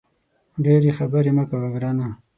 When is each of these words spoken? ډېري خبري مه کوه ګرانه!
ډېري 0.63 0.89
خبري 0.97 1.31
مه 1.37 1.43
کوه 1.49 1.69
ګرانه! 1.75 2.07